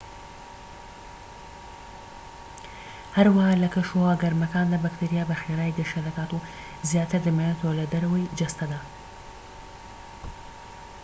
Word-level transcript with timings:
هەروەها 3.15 3.59
لە 3.63 3.69
کەشوهەوا 3.73 4.19
گەرمەکاندا 4.23 4.77
بەکتریا 4.85 5.23
بە 5.29 5.35
خێرایی 5.41 5.77
گەشە 5.77 5.99
دەکات 6.07 6.31
و 6.33 6.45
زیاتر 6.89 7.19
دەمێنێتەوە 7.25 7.73
لە 7.79 7.85
دەرەوەی 7.93 8.31
جەستەدا 8.39 8.79